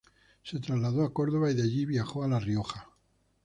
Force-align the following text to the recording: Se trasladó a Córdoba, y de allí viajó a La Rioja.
Se 0.43 0.59
trasladó 0.59 1.03
a 1.05 1.13
Córdoba, 1.13 1.51
y 1.51 1.53
de 1.53 1.61
allí 1.61 1.85
viajó 1.85 2.23
a 2.23 2.27
La 2.27 2.39
Rioja. 2.39 2.89